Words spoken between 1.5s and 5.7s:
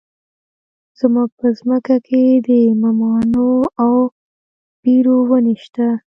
ځمکه کې د مماڼو او بیرو ونې